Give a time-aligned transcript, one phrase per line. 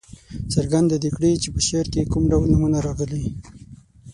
[0.53, 3.25] څرګنده دې کړي چې په شعر کې کوم ډول نومونه راغلي.